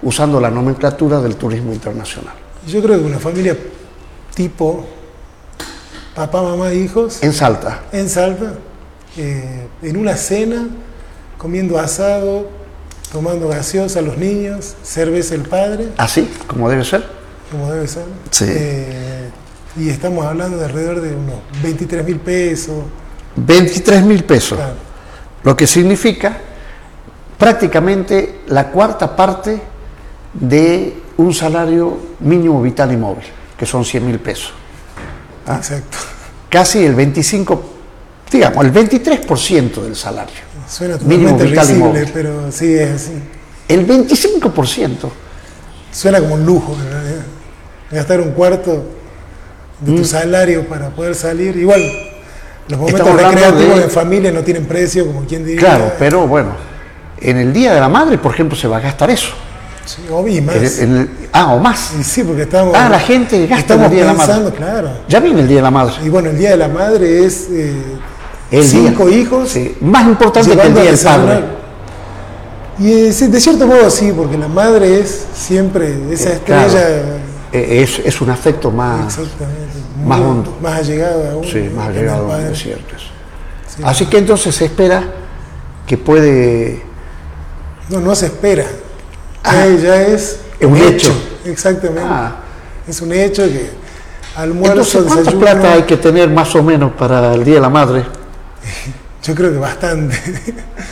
usando 0.03 0.39
la 0.39 0.51
nomenclatura 0.51 1.19
del 1.19 1.35
turismo 1.35 1.73
internacional. 1.73 2.33
Yo 2.67 2.81
creo 2.81 2.99
que 2.99 3.05
una 3.05 3.19
familia 3.19 3.57
tipo 4.35 4.85
papá, 6.15 6.41
mamá, 6.41 6.73
hijos. 6.73 7.21
En 7.23 7.33
Salta. 7.33 7.81
En 7.91 8.09
Salta, 8.09 8.53
eh, 9.17 9.67
en 9.81 9.97
una 9.97 10.15
cena, 10.15 10.67
comiendo 11.37 11.77
asado, 11.79 12.49
tomando 13.11 13.47
gaseosa 13.47 13.99
a 13.99 14.01
los 14.01 14.17
niños, 14.17 14.75
cerveza 14.83 15.35
el 15.35 15.41
padre. 15.41 15.89
Así, 15.97 16.29
como 16.47 16.69
debe 16.69 16.85
ser 16.85 17.21
como 17.51 17.69
debe 17.71 17.87
ser. 17.87 18.05
Sí. 18.31 18.45
Eh, 18.47 19.29
y 19.77 19.89
estamos 19.89 20.25
hablando 20.25 20.57
de 20.57 20.65
alrededor 20.65 21.01
de 21.01 21.15
unos 21.15 21.35
23 21.61 22.05
mil 22.05 22.19
pesos. 22.19 22.83
23 23.35 24.03
mil 24.03 24.23
pesos. 24.23 24.57
Lo 25.43 25.55
que 25.55 25.67
significa 25.67 26.37
prácticamente 27.37 28.41
la 28.47 28.69
cuarta 28.69 29.15
parte 29.15 29.61
de 30.33 30.97
un 31.17 31.33
salario 31.33 31.97
mínimo 32.19 32.61
vital 32.61 32.91
y 32.91 32.97
móvil, 32.97 33.25
que 33.57 33.65
son 33.65 33.83
100 33.83 34.05
mil 34.05 34.19
pesos. 34.19 34.53
¿Ah? 35.45 35.57
Exacto. 35.57 35.97
Casi 36.49 36.83
el 36.83 36.95
25, 36.95 37.63
digamos, 38.31 38.65
el 38.65 38.73
23% 38.73 39.81
del 39.81 39.95
salario. 39.95 40.51
Suena 40.67 40.97
totalmente 40.97 41.45
risible, 41.45 42.09
pero 42.13 42.51
sí 42.51 42.75
es 42.75 42.89
así. 42.89 43.13
El 43.67 43.87
25%. 43.87 45.09
Suena 45.91 46.19
como 46.19 46.35
un 46.35 46.45
lujo, 46.45 46.75
¿verdad? 46.75 47.01
gastar 47.91 48.21
un 48.21 48.31
cuarto 48.31 48.85
de 49.81 49.95
tu 49.95 50.01
mm. 50.01 50.05
salario 50.05 50.67
para 50.67 50.89
poder 50.89 51.15
salir. 51.15 51.55
Igual, 51.57 51.81
los 52.67 52.79
momentos 52.79 53.21
recreativos 53.21 53.77
de... 53.77 53.83
en 53.83 53.91
familia 53.91 54.31
no 54.31 54.41
tienen 54.43 54.65
precio, 54.65 55.05
como 55.05 55.25
quien 55.25 55.45
diría. 55.45 55.59
Claro, 55.59 55.91
pero 55.99 56.27
bueno, 56.27 56.51
en 57.19 57.37
el 57.37 57.51
Día 57.53 57.73
de 57.73 57.79
la 57.79 57.89
Madre, 57.89 58.17
por 58.17 58.33
ejemplo, 58.33 58.57
se 58.57 58.67
va 58.67 58.77
a 58.77 58.79
gastar 58.79 59.09
eso. 59.09 59.33
Sí, 59.85 60.01
o 60.09 60.23
más. 60.41 60.81
ah, 61.33 61.53
o 61.53 61.59
más. 61.59 61.91
sí, 62.03 62.23
porque 62.23 62.43
estamos. 62.43 62.75
Ah, 62.75 62.89
la 62.89 62.99
gente 62.99 63.47
gasta 63.47 63.73
el 63.73 63.91
Día 63.91 64.01
de 64.01 64.05
la 64.07 64.13
Madre. 64.13 64.51
Claro. 64.51 64.89
Ya 65.07 65.19
viene 65.19 65.41
el 65.41 65.47
Día 65.47 65.57
de 65.57 65.63
la 65.63 65.71
Madre. 65.71 65.93
Y 66.03 66.09
bueno, 66.09 66.29
el 66.29 66.37
Día 66.37 66.51
de 66.51 66.57
la 66.57 66.67
Madre 66.67 67.25
es 67.25 67.47
eh, 67.51 67.81
el 68.51 68.63
cinco 68.63 69.09
hijos. 69.09 69.55
Más 69.81 70.05
importante 70.05 70.55
que 70.55 70.61
el 70.67 70.73
Día 70.73 70.83
del 70.83 70.99
Padre. 70.99 71.61
Y 72.79 72.93
eh, 72.93 73.11
de 73.11 73.39
cierto 73.39 73.67
modo 73.67 73.89
sí, 73.89 74.11
porque 74.15 74.37
la 74.37 74.47
madre 74.47 74.99
es 74.99 75.25
siempre 75.35 75.95
esa 76.11 76.29
eh, 76.29 76.33
estrella. 76.33 76.89
Es, 77.51 77.99
es, 77.99 78.21
un 78.21 78.29
afecto 78.29 78.71
más, 78.71 79.19
más 80.05 80.19
hondo. 80.19 80.57
Más 80.61 80.79
allegado 80.79 81.31
aún. 81.31 81.43
Sí, 81.43 81.69
más 81.75 81.89
allegado 81.89 82.31
aún, 82.31 82.45
es 82.45 82.59
cierto. 82.59 82.95
Así 83.83 84.05
que 84.05 84.17
entonces 84.17 84.55
se 84.55 84.65
espera 84.65 85.03
que 85.85 85.97
puede... 85.97 86.81
No, 87.89 87.99
no 87.99 88.15
se 88.15 88.27
espera. 88.27 88.65
Ah, 89.43 89.67
ya 89.67 90.01
es 90.01 90.39
un 90.61 90.77
hecho. 90.77 91.13
Exactamente. 91.45 92.03
Ah. 92.05 92.35
Es 92.87 93.01
un 93.01 93.13
hecho 93.13 93.43
que 93.43 93.69
almuerzo, 94.35 94.99
entonces, 94.99 95.33
¿cuánta 95.33 95.39
plata 95.39 95.73
hay 95.73 95.83
que 95.83 95.97
tener 95.97 96.29
más 96.29 96.55
o 96.55 96.63
menos 96.63 96.93
para 96.93 97.33
el 97.33 97.43
Día 97.43 97.55
de 97.55 97.61
la 97.61 97.69
Madre? 97.69 98.05
Yo 99.23 99.35
creo 99.35 99.51
que 99.51 99.59
bastante. 99.59 100.17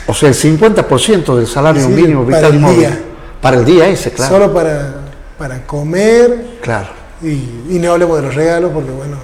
O 0.06 0.14
sea, 0.14 0.28
el 0.28 0.34
50% 0.34 1.36
del 1.36 1.46
salario 1.46 1.88
mínimo 1.88 2.24
vital 2.24 2.42
para 2.42 2.70
el 2.70 2.76
día. 2.76 3.00
Para 3.40 3.56
el 3.56 3.64
día 3.64 3.88
ese, 3.88 4.12
claro. 4.12 4.34
Solo 4.34 4.54
para, 4.54 4.94
para 5.36 5.66
comer. 5.66 6.58
Claro. 6.62 6.88
Y, 7.22 7.78
no 7.78 7.92
hablemos 7.92 8.16
de 8.18 8.22
los 8.22 8.34
regalos 8.34 8.70
porque, 8.72 8.90
bueno, 8.90 9.16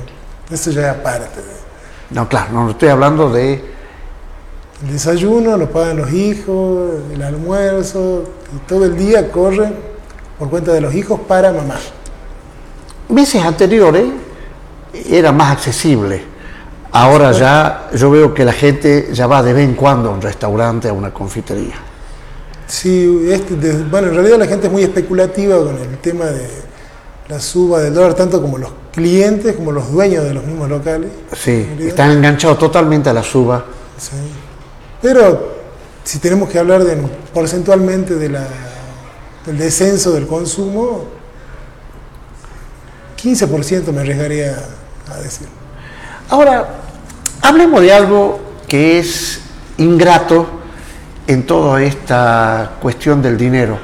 eso 0.50 0.70
ya 0.70 0.90
es 0.90 0.98
aparte. 0.98 1.40
No, 2.10 2.28
claro, 2.28 2.52
no 2.52 2.70
estoy 2.70 2.88
hablando 2.88 3.30
de... 3.30 3.75
El 4.82 4.92
desayuno 4.92 5.56
lo 5.56 5.70
pagan 5.70 5.96
los 5.96 6.12
hijos, 6.12 6.90
el 7.12 7.22
almuerzo, 7.22 8.24
y 8.54 8.68
todo 8.68 8.84
el 8.84 8.96
día 8.96 9.30
corre 9.30 9.72
por 10.38 10.50
cuenta 10.50 10.72
de 10.72 10.80
los 10.80 10.94
hijos 10.94 11.20
para 11.20 11.52
mamá. 11.52 11.76
Meses 13.08 13.42
anteriores 13.42 14.04
era 15.08 15.32
más 15.32 15.52
accesible 15.52 16.36
Ahora 16.96 17.30
ya 17.32 17.90
yo 17.94 18.10
veo 18.10 18.32
que 18.32 18.42
la 18.42 18.54
gente 18.54 19.10
ya 19.12 19.26
va 19.26 19.42
de 19.42 19.52
vez 19.52 19.68
en 19.68 19.74
cuando 19.74 20.08
a 20.08 20.12
un 20.12 20.22
restaurante, 20.22 20.88
a 20.88 20.94
una 20.94 21.12
confitería. 21.12 21.74
Sí, 22.66 23.28
este, 23.28 23.54
bueno, 23.90 24.08
en 24.08 24.14
realidad 24.14 24.38
la 24.38 24.46
gente 24.46 24.68
es 24.68 24.72
muy 24.72 24.82
especulativa 24.82 25.58
con 25.58 25.76
el 25.76 25.98
tema 25.98 26.24
de 26.24 26.48
la 27.28 27.38
suba 27.38 27.80
del 27.80 27.92
dólar, 27.92 28.14
tanto 28.14 28.40
como 28.40 28.56
los 28.56 28.70
clientes 28.94 29.54
como 29.54 29.72
los 29.72 29.92
dueños 29.92 30.24
de 30.24 30.32
los 30.32 30.44
mismos 30.44 30.70
locales. 30.70 31.10
Sí, 31.36 31.68
están 31.80 32.12
enganchados 32.12 32.58
totalmente 32.58 33.10
a 33.10 33.12
la 33.12 33.22
suba. 33.22 33.62
Sí. 33.98 34.16
Pero 35.02 35.56
si 36.04 36.18
tenemos 36.18 36.48
que 36.48 36.58
hablar 36.58 36.84
de, 36.84 36.96
porcentualmente 37.34 38.14
del 38.14 38.38
descenso 39.58 40.12
del 40.12 40.26
consumo, 40.26 41.04
15% 43.22 43.92
me 43.92 44.00
arriesgaría 44.00 44.56
a 45.12 45.16
decir. 45.18 45.48
Ahora, 46.28 46.68
hablemos 47.42 47.80
de 47.80 47.92
algo 47.92 48.40
que 48.68 48.98
es 48.98 49.40
ingrato 49.78 50.46
en 51.26 51.44
toda 51.44 51.82
esta 51.82 52.76
cuestión 52.80 53.20
del 53.20 53.36
dinero. 53.36 53.78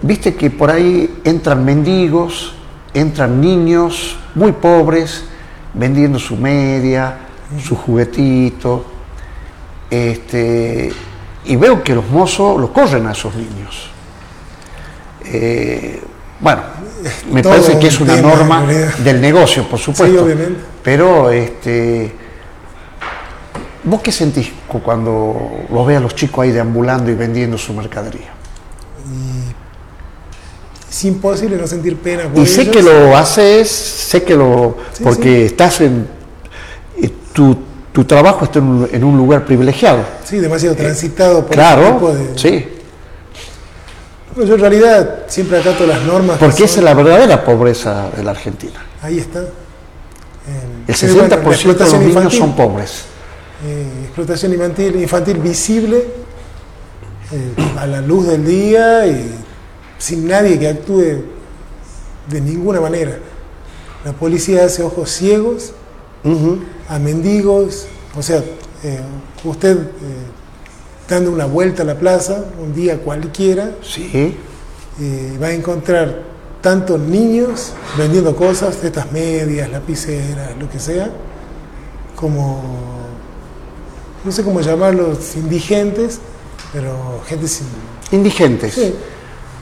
Viste 0.00 0.34
que 0.34 0.50
por 0.50 0.70
ahí 0.70 1.20
entran 1.24 1.64
mendigos, 1.64 2.54
entran 2.94 3.40
niños 3.40 4.18
muy 4.34 4.52
pobres 4.52 5.24
vendiendo 5.74 6.18
su 6.18 6.36
media, 6.36 7.18
su 7.62 7.76
juguetito, 7.76 8.91
este, 9.92 10.90
y 11.44 11.56
veo 11.56 11.82
que 11.82 11.94
los 11.94 12.08
mozos 12.08 12.58
los 12.58 12.70
corren 12.70 13.06
a 13.06 13.12
esos 13.12 13.34
niños. 13.34 13.90
Eh, 15.26 16.00
bueno, 16.40 16.62
me 17.30 17.42
parece 17.42 17.78
que 17.78 17.88
es 17.88 18.00
una 18.00 18.16
norma 18.16 18.64
del 19.04 19.20
negocio, 19.20 19.68
por 19.68 19.78
supuesto. 19.78 20.26
Pero, 20.82 21.30
este, 21.30 22.10
¿vos 23.84 24.00
qué 24.00 24.10
sentís 24.10 24.50
cuando 24.66 25.66
los 25.70 25.86
ves 25.86 25.98
a 25.98 26.00
los 26.00 26.14
chicos 26.14 26.44
ahí 26.44 26.52
deambulando 26.52 27.10
y 27.10 27.14
vendiendo 27.14 27.58
su 27.58 27.74
mercadería? 27.74 28.32
es 30.90 31.04
imposible 31.04 31.56
no 31.56 31.66
sentir 31.66 31.96
pena 31.96 32.28
por 32.28 32.42
Y 32.42 32.46
sé 32.46 32.70
que 32.70 32.82
lo 32.82 33.14
haces, 33.16 33.70
sé 33.70 34.22
que 34.22 34.34
lo. 34.34 34.76
porque 35.02 35.46
estás 35.46 35.82
en. 35.82 36.06
Eh, 37.00 37.10
tu, 37.32 37.71
tu 37.92 38.04
trabajo 38.04 38.44
está 38.44 38.58
en 38.58 39.04
un, 39.04 39.16
lugar 39.16 39.44
privilegiado. 39.44 40.02
Sí, 40.24 40.38
demasiado 40.38 40.74
transitado 40.74 41.44
por 41.44 41.50
claro, 41.54 42.14
sí. 42.36 42.68
Pues 44.34 44.48
yo 44.48 44.54
en 44.54 44.60
realidad 44.60 45.24
siempre 45.28 45.58
acato 45.58 45.86
las 45.86 46.02
normas. 46.02 46.38
Porque 46.38 46.64
esa 46.64 46.78
es 46.80 46.84
la 46.84 46.94
verdadera 46.94 47.44
pobreza 47.44 48.08
de 48.16 48.24
la 48.24 48.30
Argentina. 48.30 48.82
Ahí 49.02 49.18
está. 49.18 49.40
el 50.88 50.94
60% 50.94 51.74
de 51.74 51.84
los 51.84 52.00
niños 52.00 52.34
son 52.34 52.56
pobres. 52.56 53.04
Eh, 53.64 54.04
explotación 54.04 54.52
infantil, 54.54 54.96
infantil 54.96 55.36
visible, 55.38 55.98
eh, 55.98 57.78
a 57.78 57.86
la 57.86 58.00
luz 58.00 58.26
del 58.26 58.44
día 58.44 59.06
y 59.06 59.32
sin 59.98 60.26
nadie 60.26 60.58
que 60.58 60.68
actúe 60.68 61.24
de 62.28 62.40
ninguna 62.40 62.80
manera. 62.80 63.18
La 64.04 64.12
policía 64.12 64.64
hace 64.64 64.82
ojos 64.82 65.10
ciegos 65.10 65.74
a 66.88 66.98
mendigos, 66.98 67.86
o 68.16 68.22
sea, 68.22 68.38
eh, 68.84 69.00
usted 69.44 69.78
dando 71.08 71.30
una 71.30 71.46
vuelta 71.46 71.82
a 71.82 71.86
la 71.86 71.98
plaza, 71.98 72.44
un 72.60 72.74
día 72.74 72.98
cualquiera, 72.98 73.72
sí. 73.82 74.36
Eh, 75.00 75.38
va 75.42 75.48
a 75.48 75.52
encontrar 75.52 76.22
tantos 76.60 76.98
niños 77.00 77.72
vendiendo 77.98 78.36
cosas, 78.36 78.82
estas 78.84 79.10
medias, 79.10 79.70
lapiceras, 79.70 80.56
lo 80.58 80.70
que 80.70 80.78
sea, 80.78 81.10
como, 82.16 82.62
no 84.24 84.32
sé 84.32 84.42
cómo 84.42 84.60
llamarlos, 84.60 85.36
indigentes, 85.36 86.20
pero 86.72 87.22
gente 87.26 87.48
sin... 87.48 87.66
Indigentes. 88.12 88.74
Sí. 88.74 88.94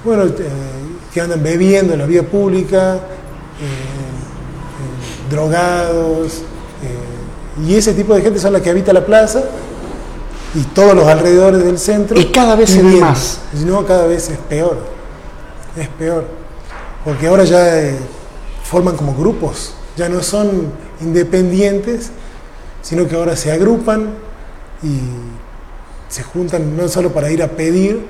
Bueno, 0.04 0.24
eh, 0.24 0.32
que 1.12 1.20
andan 1.20 1.42
bebiendo 1.42 1.94
en 1.94 2.00
la 2.00 2.06
vía 2.06 2.22
pública, 2.22 3.00
eh, 6.82 7.66
y 7.66 7.74
ese 7.74 7.92
tipo 7.94 8.14
de 8.14 8.22
gente 8.22 8.38
son 8.38 8.52
las 8.52 8.62
que 8.62 8.70
habita 8.70 8.92
la 8.92 9.04
plaza 9.04 9.42
y 10.54 10.62
todos 10.62 10.94
los 10.94 11.06
alrededores 11.06 11.64
del 11.64 11.78
centro. 11.78 12.18
Y 12.18 12.26
cada 12.26 12.56
vez 12.56 12.70
es 12.74 12.82
más. 12.82 13.40
No, 13.64 13.84
cada 13.86 14.06
vez 14.06 14.30
es 14.30 14.38
peor. 14.38 14.78
Es 15.76 15.88
peor. 15.88 16.26
Porque 17.04 17.28
ahora 17.28 17.44
ya 17.44 17.80
eh, 17.80 17.96
forman 18.64 18.96
como 18.96 19.14
grupos. 19.14 19.74
Ya 19.96 20.08
no 20.08 20.22
son 20.22 20.72
independientes, 21.00 22.10
sino 22.82 23.06
que 23.06 23.16
ahora 23.16 23.36
se 23.36 23.52
agrupan 23.52 24.10
y 24.82 24.98
se 26.08 26.22
juntan 26.22 26.76
no 26.76 26.88
solo 26.88 27.12
para 27.12 27.30
ir 27.30 27.42
a 27.42 27.48
pedir, 27.48 28.04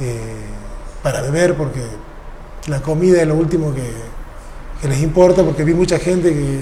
eh, 0.00 0.18
para 1.02 1.22
beber, 1.22 1.56
porque 1.56 1.80
la 2.66 2.80
comida 2.80 3.20
es 3.22 3.28
lo 3.28 3.34
último 3.34 3.72
que, 3.74 3.82
que 4.80 4.88
les 4.88 5.00
importa, 5.02 5.42
porque 5.44 5.62
vi 5.62 5.74
mucha 5.74 5.98
gente 5.98 6.32
que 6.32 6.60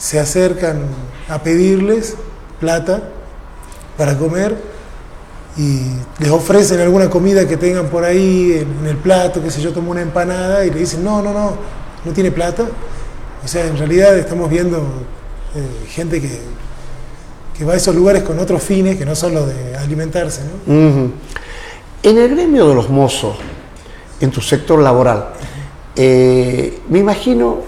se 0.00 0.18
acercan 0.18 0.80
a 1.28 1.42
pedirles 1.42 2.16
plata 2.58 3.02
para 3.98 4.16
comer 4.16 4.56
y 5.58 5.80
les 6.18 6.30
ofrecen 6.30 6.80
alguna 6.80 7.10
comida 7.10 7.46
que 7.46 7.58
tengan 7.58 7.88
por 7.88 8.04
ahí 8.04 8.64
en, 8.64 8.86
el 8.86 8.96
plato, 8.96 9.42
que 9.42 9.50
sé 9.50 9.60
yo, 9.60 9.72
tomo 9.72 9.90
una 9.90 10.00
empanada 10.00 10.64
y 10.64 10.70
le 10.70 10.80
dicen, 10.80 11.04
no, 11.04 11.20
no, 11.20 11.34
no, 11.34 11.52
no 12.02 12.12
tiene 12.12 12.30
plata. 12.30 12.66
O 13.44 13.48
sea, 13.48 13.66
en 13.66 13.76
realidad 13.76 14.16
estamos 14.16 14.48
viendo 14.48 14.78
eh, 15.54 15.86
gente 15.88 16.18
que, 16.18 16.40
que, 17.58 17.64
va 17.66 17.74
a 17.74 17.76
esos 17.76 17.94
lugares 17.94 18.22
con 18.22 18.38
otros 18.38 18.62
fines 18.62 18.96
que 18.96 19.04
no 19.04 19.14
son 19.14 19.34
los 19.34 19.46
de 19.48 19.76
alimentarse. 19.76 20.40
En 20.66 21.12
el 22.02 22.28
gremio 22.30 22.68
de 22.70 22.74
los 22.74 22.88
mozos, 22.88 23.36
en 24.18 24.30
tu 24.30 24.40
sector 24.40 24.78
laboral, 24.78 25.28
eh, 25.94 26.80
me 26.88 27.00
imagino 27.00 27.58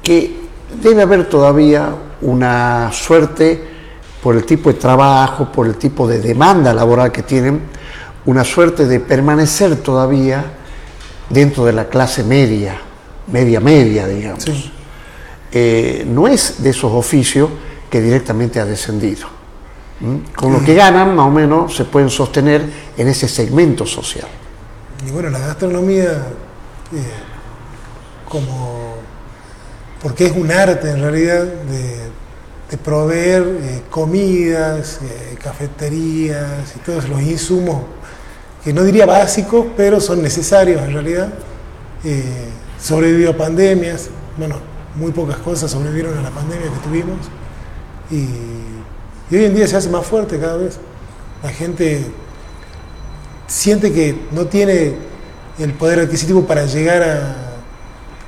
que 0.00 0.41
debe 0.80 1.02
haber 1.02 1.28
todavía 1.28 1.94
una 2.22 2.90
suerte 2.92 3.72
por 4.22 4.36
el 4.36 4.44
tipo 4.44 4.72
de 4.72 4.78
trabajo, 4.78 5.50
por 5.50 5.66
el 5.66 5.76
tipo 5.76 6.06
de 6.06 6.20
demanda 6.20 6.72
laboral 6.72 7.10
que 7.10 7.22
tienen, 7.22 7.60
una 8.24 8.44
suerte 8.44 8.86
de 8.86 9.00
permanecer 9.00 9.76
todavía 9.76 10.44
dentro 11.28 11.64
de 11.64 11.72
la 11.72 11.88
clase 11.88 12.22
media, 12.22 12.76
media 13.26 13.58
media, 13.58 14.06
digamos. 14.06 14.70
Eh, 15.50 16.04
no 16.06 16.28
es 16.28 16.62
de 16.62 16.70
esos 16.70 16.92
oficios 16.92 17.50
que 17.90 18.00
directamente 18.00 18.60
ha 18.60 18.64
descendido. 18.64 19.26
Con 20.34 20.52
lo 20.52 20.64
que 20.64 20.74
ganan, 20.74 21.14
más 21.14 21.26
o 21.26 21.30
menos, 21.30 21.76
se 21.76 21.84
pueden 21.84 22.10
sostener 22.10 22.64
en 22.96 23.08
ese 23.08 23.28
segmento 23.28 23.86
social. 23.86 24.26
Y 25.06 25.10
bueno, 25.10 25.30
la 25.30 25.38
gastronomía, 25.38 26.26
eh, 26.92 27.12
como 28.28 28.91
porque 30.02 30.26
es 30.26 30.32
un 30.32 30.50
arte 30.50 30.90
en 30.90 31.00
realidad 31.00 31.44
de, 31.44 32.10
proveer 32.82 33.42
eh, 33.42 33.82
comidas, 33.90 34.98
eh, 35.02 35.36
cafeterías 35.38 36.74
y 36.74 36.78
todos 36.78 37.06
los 37.06 37.20
insumos 37.20 37.82
que 38.64 38.72
no 38.72 38.82
diría 38.82 39.04
básicos, 39.04 39.66
pero 39.76 40.00
son 40.00 40.22
necesarios 40.22 40.80
en 40.80 40.94
realidad. 40.94 41.28
Eh, 42.02 42.48
sobrevivió 42.80 43.32
a 43.32 43.36
pandemias, 43.36 44.08
bueno, 44.38 44.56
muy 44.96 45.12
pocas 45.12 45.36
cosas 45.36 45.70
sobrevivieron 45.70 46.16
a 46.16 46.22
la 46.22 46.30
pandemia 46.30 46.70
que 46.70 46.88
tuvimos 46.88 47.18
y, 48.10 49.34
hoy 49.34 49.44
en 49.44 49.54
día 49.54 49.66
se 49.66 49.76
hace 49.76 49.90
más 49.90 50.06
fuerte 50.06 50.38
cada 50.38 50.56
vez. 50.56 50.78
La 51.42 51.50
gente 51.50 52.06
siente 53.46 53.92
que 53.92 54.16
no 54.32 54.46
tiene 54.46 54.94
el 55.58 55.74
poder 55.74 56.00
adquisitivo 56.00 56.46
para 56.46 56.64
llegar 56.64 57.02
a, 57.02 57.41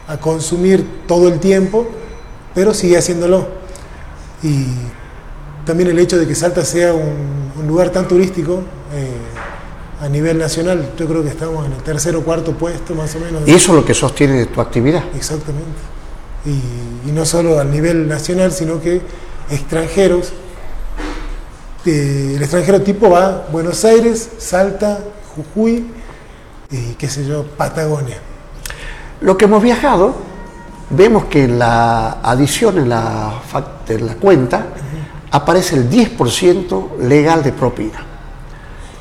a 0.07 0.19
consumir 0.19 1.05
todo 1.07 1.29
el 1.29 1.41
tiempo, 1.41 1.87
pero 2.55 2.75
sigue 2.75 2.97
haciéndolo. 2.97 3.47
Y 4.43 4.67
también 5.65 5.91
el 5.91 5.99
hecho 5.99 6.19
de 6.19 6.27
que 6.27 6.35
Salta 6.35 6.65
sea 6.65 6.93
un, 6.93 7.35
lugar 7.67 7.91
tan 7.91 8.07
turístico, 8.07 8.63
eh, 8.93 9.09
a 10.01 10.09
nivel 10.09 10.39
nacional, 10.39 10.93
yo 10.99 11.07
creo 11.07 11.23
que 11.23 11.31
estamos 11.31 11.65
en 11.65 11.73
el 11.73 11.83
tercer 11.83 12.15
o 12.17 12.23
cuarto 12.23 12.53
puesto 12.53 12.95
más 12.95 13.15
o 13.15 13.21
menos. 13.21 13.43
Y 13.47 13.53
eso 13.53 13.73
es 13.73 13.79
lo 13.79 13.85
que 13.85 13.95
sostiene 13.95 14.45
tu 14.47 14.61
actividad. 14.61 15.03
Exactamente. 15.15 15.79
Y, 16.45 17.11
no 17.13 17.25
solo 17.25 17.61
a 17.61 17.65
nivel 17.65 18.09
nacional, 18.09 18.51
sino 18.51 18.81
que 18.81 19.01
extranjeros, 19.51 20.33
el 21.87 22.43
extranjero 22.43 22.83
tipo 22.83 23.09
va 23.09 23.27
a 23.27 23.47
Buenos 23.53 23.85
Aires, 23.85 24.31
Salta, 24.39 24.99
Jujuy 25.35 25.87
y 26.71 26.95
qué 26.95 27.09
sé 27.09 27.25
yo, 27.25 27.45
Patagonia. 27.45 28.19
Lo 29.25 29.39
que 29.39 29.47
hemos 29.47 29.63
viajado, 29.63 30.15
vemos 30.91 31.25
que 31.25 31.45
en 31.45 31.59
la 31.59 32.19
adición 32.23 32.77
en 32.77 32.91
la, 32.91 33.41
en 33.89 34.07
la 34.07 34.15
cuenta 34.17 34.67
aparece 35.31 35.77
el 35.77 35.89
10% 35.89 36.99
legal 36.99 37.43
de 37.43 37.53
propina 37.53 38.05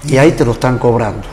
y 0.07 0.15
ahí 0.15 0.31
te 0.31 0.45
lo 0.45 0.53
están 0.53 0.79
cobrando. 0.79 1.27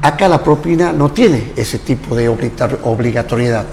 Acá 0.00 0.28
la 0.28 0.42
propina 0.44 0.92
no 0.92 1.10
tiene 1.10 1.52
ese 1.56 1.80
tipo 1.80 2.14
de 2.14 2.28
obligatoriedad. 2.28 3.64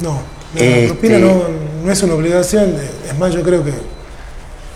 No, 0.00 0.20
la 0.54 0.60
este, 0.60 0.86
propina 0.88 1.18
no, 1.18 1.90
es 1.90 2.02
una 2.02 2.14
obligación, 2.14 2.74
es 3.08 3.18
más, 3.18 3.32
yo 3.32 3.42
creo 3.42 3.64
que 3.64 3.72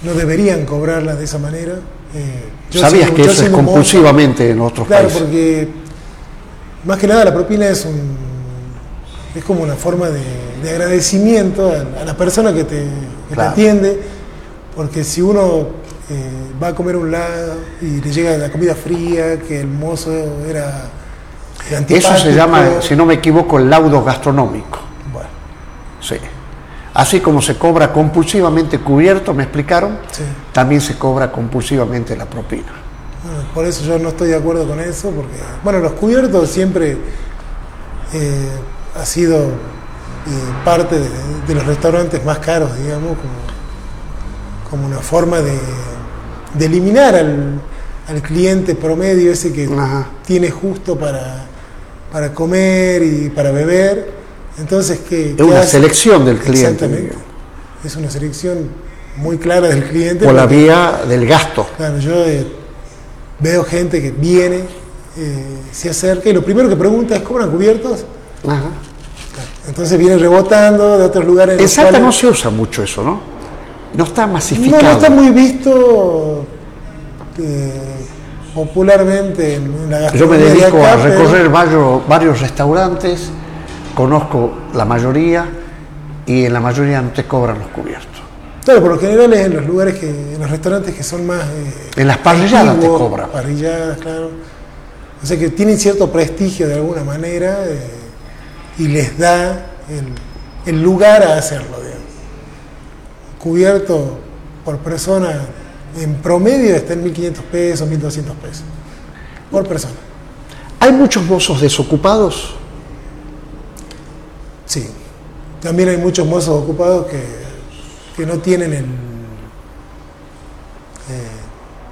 no 0.02 0.14
deberían 0.14 0.64
cobrarla 0.64 1.16
de 1.16 1.24
esa 1.24 1.38
manera. 1.38 1.74
Eh, 2.14 2.48
¿Sabías 2.70 3.10
que 3.10 3.22
eso 3.22 3.44
es 3.44 3.50
compulsivamente 3.50 4.50
en 4.50 4.60
otros 4.60 4.88
países? 4.88 5.12
Claro, 5.12 5.26
porque 5.26 5.85
más 6.86 6.98
que 6.98 7.06
nada 7.06 7.24
la 7.24 7.34
propina 7.34 7.68
es 7.68 7.84
un 7.84 8.16
es 9.36 9.44
como 9.44 9.62
una 9.62 9.74
forma 9.74 10.08
de, 10.08 10.70
agradecimiento 10.70 11.70
a, 11.70 12.04
la 12.04 12.16
persona 12.16 12.52
que 12.52 12.64
te, 12.64 12.86
te 13.32 13.40
atiende, 13.40 14.00
porque 14.74 15.04
si 15.04 15.20
uno 15.20 15.68
eh, 16.10 16.30
va 16.60 16.68
a 16.68 16.74
comer 16.74 16.96
un 16.96 17.12
lado 17.12 17.56
y 17.80 18.00
le 18.00 18.10
llega 18.10 18.36
la 18.36 18.50
comida 18.50 18.74
fría, 18.74 19.38
que 19.38 19.60
el 19.60 19.68
mozo 19.68 20.10
era, 20.48 20.88
Eso 21.88 22.16
se 22.16 22.32
llama, 22.32 22.80
si 22.80 22.96
no 22.96 23.04
me 23.04 23.14
equivoco, 23.14 23.58
el 23.58 23.68
laudo 23.68 24.02
gastronómico. 24.02 24.80
Bueno. 25.12 25.28
Sí. 26.00 26.16
Así 26.94 27.20
como 27.20 27.42
se 27.42 27.56
cobra 27.56 27.92
compulsivamente 27.92 28.78
cubierto, 28.78 29.34
me 29.34 29.42
explicaron, 29.42 29.98
también 30.52 30.80
se 30.80 30.96
cobra 30.96 31.30
compulsivamente 31.30 32.16
la 32.16 32.24
propina. 32.24 32.85
Por 33.54 33.64
eso 33.64 33.84
yo 33.84 33.98
no 33.98 34.10
estoy 34.10 34.28
de 34.28 34.36
acuerdo 34.36 34.66
con 34.66 34.80
eso, 34.80 35.10
porque, 35.10 35.36
bueno, 35.64 35.78
los 35.80 35.92
cubiertos 35.92 36.50
siempre 36.50 36.96
eh, 38.12 38.48
ha 38.94 39.06
sido 39.06 39.38
eh, 39.38 39.50
parte 40.64 40.96
de, 40.98 41.54
los 41.54 41.66
restaurantes 41.66 42.24
más 42.24 42.38
caros, 42.38 42.76
digamos, 42.78 43.16
como 44.68 44.86
una 44.86 44.98
forma 44.98 45.40
de, 45.40 45.58
de 46.54 46.66
eliminar 46.66 47.14
al, 47.14 47.60
cliente 48.22 48.74
promedio 48.74 49.32
ese 49.32 49.52
que 49.52 49.68
tiene 50.24 50.50
justo 50.50 50.96
para, 50.96 51.44
para 52.12 52.32
comer 52.32 53.02
y 53.02 53.30
para 53.30 53.50
beber. 53.50 54.12
Entonces, 54.58 55.00
que 55.00 55.32
Es 55.32 55.40
una 55.40 55.64
selección 55.64 56.24
del 56.24 56.38
cliente. 56.38 57.10
Es 57.84 57.96
una 57.96 58.10
selección 58.10 58.68
muy 59.16 59.38
clara 59.38 59.68
del 59.68 59.84
cliente. 59.84 60.24
Por 60.24 60.34
la 60.34 60.46
vía 60.46 61.00
del 61.08 61.26
gasto. 61.26 61.66
Claro, 61.76 61.98
yo 61.98 62.24
eh, 62.26 62.46
veo 63.38 63.64
gente 63.64 64.00
que 64.00 64.10
viene, 64.10 64.64
eh, 65.16 65.58
se 65.72 65.90
acerca 65.90 66.28
y 66.28 66.32
lo 66.32 66.44
primero 66.44 66.68
que 66.68 66.76
pregunta 66.76 67.16
es, 67.16 67.22
¿cobran 67.22 67.50
cubiertos? 67.50 68.04
Entonces 69.66 69.98
viene 69.98 70.16
rebotando 70.16 70.98
de 70.98 71.04
otros 71.04 71.24
lugares. 71.24 71.60
En 71.60 71.68
Salta 71.68 71.98
no 71.98 72.12
se 72.12 72.28
usa 72.28 72.50
mucho 72.50 72.82
eso, 72.82 73.02
¿no? 73.02 73.20
No 73.94 74.04
está 74.04 74.26
masificado. 74.26 74.82
No, 74.82 74.90
está 74.90 75.10
muy 75.10 75.30
visto 75.30 76.44
eh, 77.38 77.72
popularmente 78.54 79.56
en 79.56 79.90
la 79.90 80.12
Yo 80.12 80.26
me 80.26 80.38
dedico 80.38 80.84
a 80.84 80.96
recorrer 80.96 81.48
varios, 81.48 82.06
varios 82.06 82.40
restaurantes, 82.40 83.30
conozco 83.94 84.52
la 84.74 84.84
mayoría 84.84 85.46
y 86.26 86.44
en 86.44 86.52
la 86.52 86.60
mayoría 86.60 87.00
no 87.02 87.10
te 87.10 87.24
cobran 87.24 87.58
los 87.58 87.68
cubiertos. 87.68 88.25
Claro, 88.66 88.82
por 88.82 88.90
lo 88.90 88.98
general 88.98 89.32
es 89.32 89.46
en 89.46 89.54
los 89.54 89.64
lugares 89.64 89.98
que, 89.98 90.10
en 90.10 90.38
los 90.38 90.50
restaurantes 90.50 90.94
que 90.94 91.02
son 91.02 91.26
más... 91.26 91.40
Eh, 91.40 91.72
en 91.96 92.06
las 92.06 92.18
parrilladas 92.18 92.78
te 92.78 92.86
cobran. 92.86 93.30
Parrilladas, 93.30 93.96
claro. 93.98 94.30
O 95.22 95.24
sea 95.24 95.38
que 95.38 95.48
tienen 95.48 95.78
cierto 95.78 96.12
prestigio 96.12 96.68
de 96.68 96.74
alguna 96.74 97.04
manera 97.04 97.64
eh, 97.64 97.78
y 98.78 98.88
les 98.88 99.16
da 99.16 99.66
el, 99.88 100.74
el 100.74 100.82
lugar 100.82 101.22
a 101.22 101.38
hacerlo 101.38 101.76
cubierto 103.38 104.18
por 104.64 104.78
persona 104.78 105.40
en 106.00 106.16
promedio 106.16 106.74
está 106.74 106.94
en 106.94 107.04
1.500 107.04 107.32
pesos, 107.42 107.88
1.200 107.88 108.34
pesos 108.34 108.64
por 109.52 109.68
persona. 109.68 109.94
¿Hay 110.80 110.90
muchos 110.90 111.24
mozos 111.24 111.60
desocupados? 111.60 112.56
Sí, 114.64 114.88
también 115.60 115.90
hay 115.90 115.96
muchos 115.96 116.26
mozos 116.26 116.60
ocupados 116.60 117.06
que, 117.06 117.45
que 118.16 118.26
no 118.26 118.38
tienen 118.38 118.72
el, 118.72 118.84
eh, 118.84 118.88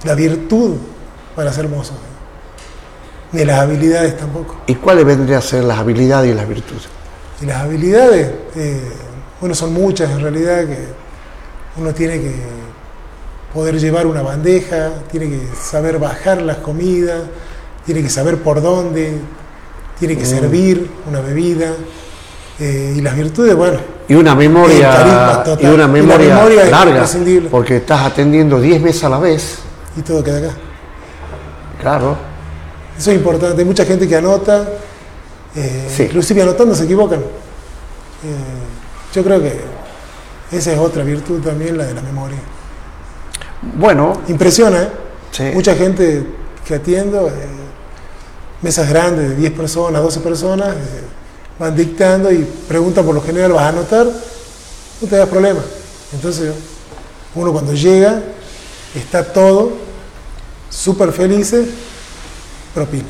la 0.04 0.14
virtud 0.14 0.76
para 1.36 1.52
ser 1.52 1.68
mozos, 1.68 1.96
ni 3.32 3.44
las 3.44 3.60
habilidades 3.60 4.16
tampoco. 4.16 4.56
¿Y 4.66 4.74
cuáles 4.76 5.04
vendrían 5.04 5.38
a 5.38 5.42
ser 5.42 5.64
las 5.64 5.78
habilidades 5.78 6.32
y 6.32 6.34
las 6.34 6.48
virtudes? 6.48 6.88
Y 7.42 7.46
las 7.46 7.58
habilidades, 7.58 8.32
eh, 8.56 8.80
bueno, 9.40 9.54
son 9.54 9.72
muchas 9.72 10.10
en 10.10 10.20
realidad 10.20 10.66
que 10.66 10.78
uno 11.76 11.92
tiene 11.92 12.20
que 12.20 12.34
poder 13.52 13.78
llevar 13.78 14.06
una 14.06 14.22
bandeja, 14.22 14.90
tiene 15.10 15.28
que 15.28 15.48
saber 15.60 15.98
bajar 15.98 16.40
las 16.42 16.58
comidas, 16.58 17.22
tiene 17.84 18.02
que 18.02 18.10
saber 18.10 18.38
por 18.38 18.62
dónde, 18.62 19.18
tiene 19.98 20.16
que 20.16 20.24
mm. 20.24 20.26
servir 20.26 20.90
una 21.08 21.20
bebida. 21.20 21.72
Eh, 22.58 22.94
y 22.96 23.00
las 23.00 23.16
virtudes, 23.16 23.54
bueno. 23.54 23.93
Y 24.08 24.14
una 24.14 24.34
memoria, 24.34 25.42
y 25.60 25.66
una 25.66 25.88
memoria, 25.88 26.64
larga, 26.70 27.06
porque 27.50 27.78
estás 27.78 28.02
atendiendo 28.02 28.60
10 28.60 28.82
veces 28.82 29.04
a 29.04 29.08
la 29.08 29.18
vez. 29.18 29.58
Y 29.96 30.02
todo 30.02 30.22
queda 30.22 30.38
acá. 30.38 30.54
Claro. 31.80 32.16
Eso 32.98 33.10
es 33.10 33.16
importante. 33.16 33.60
Hay 33.60 33.64
mucha 33.64 33.84
gente 33.84 34.06
que 34.06 34.16
anota, 34.16 34.68
eh, 35.54 35.96
inclusive 36.00 36.42
anotando 36.42 36.74
se 36.74 36.84
equivocan. 36.84 37.20
Eh, 37.20 39.14
yo 39.14 39.24
creo 39.24 39.40
que 39.40 39.60
esa 40.52 40.72
es 40.72 40.78
otra 40.78 41.02
virtud 41.02 41.40
también, 41.40 41.78
la 41.78 41.84
de 41.84 41.94
la 41.94 42.02
memoria. 42.02 42.38
Bueno. 43.76 44.20
Impresiona, 44.28 44.88
¿eh? 45.38 45.52
Mucha 45.54 45.74
gente 45.74 46.26
que 46.66 46.74
atiendo, 46.74 47.28
eh, 47.28 47.32
mesas 48.62 48.88
grandes 48.88 49.30
de 49.30 49.36
10 49.36 49.52
personas, 49.52 50.02
12 50.02 50.20
personas, 50.20 50.68
eh, 50.68 51.02
van 51.58 51.76
dictando 51.76 52.32
y 52.32 52.46
preguntan 52.68 53.04
por 53.04 53.14
lo 53.14 53.22
general, 53.22 53.52
¿vas 53.52 53.64
a 53.64 53.68
anotar? 53.68 54.06
No 54.06 55.08
te 55.08 55.16
das 55.16 55.28
problema. 55.28 55.60
Entonces, 56.12 56.52
uno 57.34 57.52
cuando 57.52 57.72
llega, 57.72 58.20
está 58.94 59.24
todo 59.24 59.72
súper 60.70 61.12
feliz, 61.12 61.54
propina. 62.74 63.04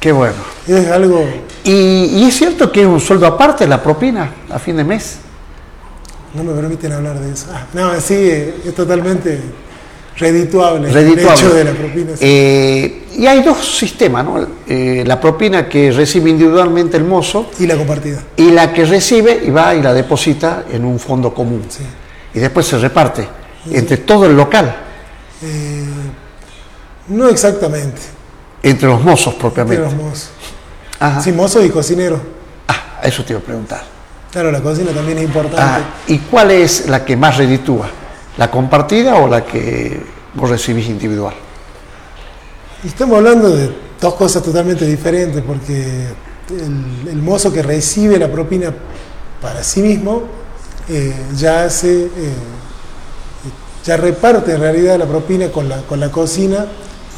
Qué 0.00 0.12
bueno. 0.12 0.36
Es 0.66 0.88
algo... 0.88 1.24
¿Y, 1.64 1.70
¿Y, 1.70 2.24
es 2.24 2.36
cierto 2.36 2.70
que 2.70 2.82
es 2.82 2.86
un 2.86 3.00
sueldo 3.00 3.26
aparte 3.26 3.66
la 3.66 3.82
propina 3.82 4.30
a 4.50 4.58
fin 4.58 4.76
de 4.76 4.84
mes? 4.84 5.18
No 6.34 6.44
me 6.44 6.52
permiten 6.52 6.92
hablar 6.92 7.18
de 7.18 7.32
eso. 7.32 7.46
Ah, 7.52 7.66
no, 7.72 7.98
sí, 8.00 8.14
es 8.14 8.74
totalmente 8.74 9.40
redituable, 10.16 10.90
el 10.90 11.18
hecho 11.18 11.54
de 11.54 11.64
la 11.64 11.72
propina. 11.72 12.12
Eh, 12.20 13.04
y 13.16 13.26
hay 13.26 13.42
dos 13.42 13.78
sistemas, 13.78 14.24
¿no? 14.24 14.46
Eh, 14.66 15.04
la 15.06 15.20
propina 15.20 15.68
que 15.68 15.90
recibe 15.92 16.30
individualmente 16.30 16.96
el 16.96 17.04
mozo. 17.04 17.50
Y 17.58 17.66
la 17.66 17.76
compartida. 17.76 18.22
Y 18.36 18.50
la 18.50 18.72
que 18.72 18.84
recibe 18.84 19.42
y 19.44 19.50
va 19.50 19.74
y 19.74 19.82
la 19.82 19.92
deposita 19.92 20.64
en 20.70 20.84
un 20.84 20.98
fondo 20.98 21.32
común. 21.32 21.64
Sí. 21.68 21.84
Y 22.34 22.40
después 22.40 22.66
se 22.66 22.78
reparte 22.78 23.26
entre 23.70 23.98
todo 23.98 24.26
el 24.26 24.36
local. 24.36 24.74
Eh, 25.42 25.84
no 27.08 27.28
exactamente. 27.28 28.00
Entre 28.62 28.88
los 28.88 29.02
mozos 29.02 29.34
propiamente. 29.34 29.82
Entre 29.82 29.96
los 29.96 30.04
mozos. 30.04 30.30
Sí, 31.22 31.32
mozo 31.32 31.62
y 31.64 31.70
cocinero. 31.70 32.18
Ah, 32.66 33.00
eso 33.02 33.24
te 33.24 33.32
iba 33.32 33.40
a 33.40 33.44
preguntar. 33.44 33.82
Claro, 34.30 34.50
la 34.50 34.60
cocina 34.60 34.90
también 34.90 35.18
es 35.18 35.24
importante. 35.24 35.60
Ah, 35.60 35.80
¿Y 36.08 36.18
cuál 36.18 36.50
es 36.50 36.88
la 36.88 37.04
que 37.04 37.16
más 37.16 37.36
reditúa? 37.36 37.88
¿La 38.36 38.50
compartida 38.50 39.16
o 39.16 39.28
la 39.28 39.44
que 39.44 40.00
vos 40.34 40.50
recibís 40.50 40.88
individual? 40.88 41.34
Estamos 42.84 43.18
hablando 43.18 43.48
de 43.50 43.70
dos 44.00 44.14
cosas 44.14 44.42
totalmente 44.42 44.84
diferentes, 44.84 45.42
porque 45.42 46.08
el, 46.50 47.16
mozo 47.16 47.52
que 47.52 47.62
recibe 47.62 48.18
la 48.18 48.30
propina 48.30 48.74
para 49.40 49.62
sí 49.62 49.82
mismo 49.82 50.24
eh, 50.88 51.14
ya 51.36 51.64
hace, 51.64 52.06
eh, 52.06 52.10
ya 53.84 53.96
reparte 53.96 54.52
en 54.52 54.60
realidad 54.60 54.98
la 54.98 55.06
propina 55.06 55.48
con 55.50 55.68
la, 55.68 55.82
con 55.82 56.00
la 56.00 56.10
cocina 56.10 56.66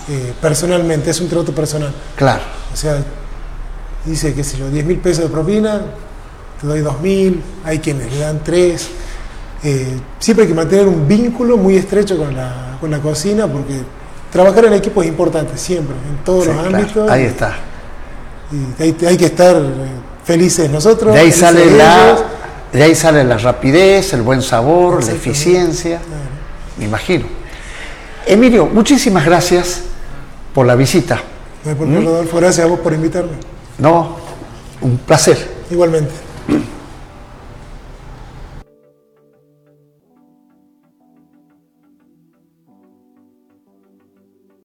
eh, 0.09 0.33
personalmente, 0.41 1.11
es 1.11 1.21
un 1.21 1.29
trato 1.29 1.53
personal. 1.53 1.93
Claro. 2.15 2.43
O 2.73 2.77
sea, 2.77 3.03
dice, 4.05 4.35
qué 4.35 4.45
sé 4.45 4.59
yo, 4.59 4.69
10 4.69 4.85
mil 4.85 4.99
pesos 4.99 5.25
de 5.25 5.31
propina, 5.31 5.81
te 6.61 6.67
doy 6.67 6.81
2 6.81 7.01
mil, 7.01 7.43
hay 7.65 7.79
quienes 7.79 8.13
le 8.13 8.19
dan 8.19 8.45
3. 8.45 8.89
Siempre 10.19 10.45
hay 10.45 10.49
que 10.49 10.55
mantener 10.55 10.87
un 10.87 11.07
vínculo 11.07 11.57
muy 11.57 11.77
estrecho 11.77 12.17
con 12.17 12.35
la, 12.37 12.77
con 12.81 12.91
la 12.91 12.99
cocina 12.99 13.47
porque 13.47 13.81
trabajar 14.31 14.67
en 14.67 14.75
equipo 14.75 15.03
es 15.03 15.09
importante, 15.09 15.57
siempre, 15.57 15.95
en 16.09 16.25
todos 16.25 16.47
los 16.47 16.57
ámbitos. 16.57 17.11
Ahí 17.11 17.25
está. 17.25 17.55
Y 18.53 18.83
hay, 19.05 19.17
que 19.17 19.27
estar 19.27 19.57
eh, 19.57 19.71
felices 20.25 20.71
nosotros. 20.71 21.15
De 21.15 21.21
ahí, 21.21 21.33
sale 21.33 21.77
la, 21.77 22.17
de 22.73 22.83
ahí 22.83 22.95
sale 22.95 23.25
la 23.25 23.39
rapidez, 23.39 24.13
el 24.13 24.23
buen 24.23 24.43
sabor, 24.43 25.05
la 25.05 25.13
eficiencia. 25.13 26.01
Me 26.77 26.85
imagino. 26.85 27.27
Emilio, 28.27 28.67
muchísimas 28.67 29.25
gracias 29.25 29.83
por 30.55 30.67
la 30.67 30.75
visita. 30.75 31.21
No 31.65 31.75
por 31.75 31.87
¿Mm? 31.87 32.05
Rodolfo, 32.05 32.37
gracias 32.37 32.67
a 32.67 32.69
vos 32.69 32.81
por 32.81 32.93
invitarme. 32.93 33.33
No, 33.79 34.17
un 34.81 34.99
placer. 34.99 35.39
Igualmente. 35.71 36.13